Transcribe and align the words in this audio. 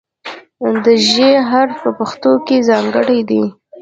د 0.83 0.85
"ژ" 1.09 1.09
حرف 1.49 1.77
په 1.83 1.91
پښتو 1.99 2.31
کې 2.45 2.57
ځانګړی 2.69 3.19
دی. 3.29 3.43